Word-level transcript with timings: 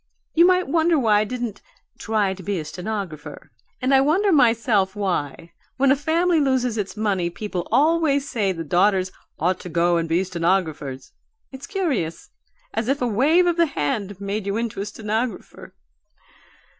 You 0.33 0.47
might 0.47 0.67
wonder 0.67 0.97
why 0.97 1.19
I 1.19 1.25
didn't 1.25 1.61
'try 1.99 2.33
to 2.33 2.41
be 2.41 2.57
a 2.57 2.65
stenographer' 2.65 3.51
and 3.79 3.93
I 3.93 4.01
wonder 4.01 4.31
myself 4.31 4.95
why, 4.95 5.51
when 5.77 5.91
a 5.91 5.95
family 5.95 6.39
loses 6.39 6.75
its 6.75 6.97
money, 6.97 7.29
people 7.29 7.67
always 7.71 8.27
say 8.27 8.51
the 8.51 8.63
daughters 8.63 9.11
'ought 9.37 9.59
to 9.59 9.69
go 9.69 9.97
and 9.97 10.09
be 10.09 10.23
stenographers.' 10.23 11.11
It's 11.51 11.67
curious! 11.67 12.31
as 12.73 12.87
if 12.87 12.99
a 12.99 13.07
wave 13.07 13.45
of 13.45 13.57
the 13.57 13.67
hand 13.67 14.19
made 14.19 14.47
you 14.47 14.57
into 14.57 14.81
a 14.81 14.87
stenographer. 14.87 15.75